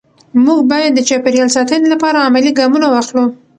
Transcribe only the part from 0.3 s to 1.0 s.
موږ باید د